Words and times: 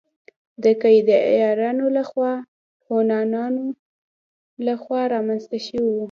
د 0.63 0.65
کيداريانو 0.81 1.83
او 1.87 1.89
الخون 1.95 2.35
هونانو 2.85 3.63
له 4.65 4.73
خوا 4.81 5.01
رامنځته 5.13 5.57
شوي 5.65 5.83
وو 5.89 5.99